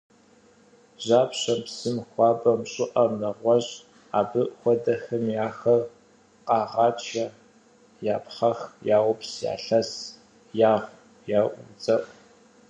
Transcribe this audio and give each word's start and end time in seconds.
Жьапщэм, 1.05 1.59
псым, 1.65 1.97
хуабэм, 2.09 2.61
щIыIэм, 2.71 3.11
нэгъуэщI 3.21 3.83
абы 4.19 4.41
хуэдэхэми 4.59 5.35
ахэр 5.47 5.81
къагъачэ, 6.47 7.25
япхъэх, 8.15 8.59
яупс, 8.97 9.31
ялъэс, 9.53 9.89
ягъу, 10.71 10.95
яудзэIу. 11.39 12.01